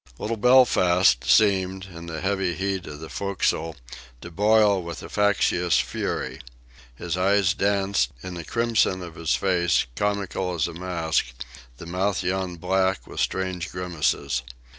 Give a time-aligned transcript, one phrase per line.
[0.17, 3.75] Little Belfast seemed, in the heavy heat of the forecastle,
[4.21, 6.41] to boil with facetious fury.
[6.95, 11.25] His eyes danced; in the crimson of his face, comical as a mask,
[11.77, 14.41] the mouth yawned black, with strange grimaces.